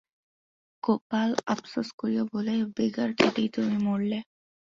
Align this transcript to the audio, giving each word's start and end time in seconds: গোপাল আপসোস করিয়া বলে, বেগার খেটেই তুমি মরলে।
গোপাল 0.83 1.29
আপসোস 1.47 1.89
করিয়া 1.99 2.23
বলে, 2.33 2.53
বেগার 2.77 3.09
খেটেই 3.17 3.49
তুমি 3.55 3.75
মরলে। 3.85 4.19